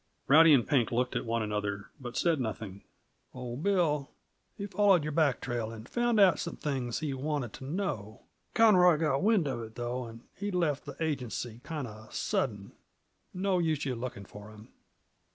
[0.27, 2.81] Rowdy and Pink looked at one another, but said nothing.
[3.35, 4.09] "Old Bill,
[4.57, 8.21] he follered your back trail and found out some things he wanted t' know.
[8.55, 12.71] Conroy got wind of it, though, and he left the agency kind a suddint.
[13.31, 14.69] No use yuh lookin' for him."